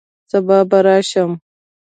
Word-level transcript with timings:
سبا 0.31 0.59
به 0.69 0.77
راشم 0.85 1.31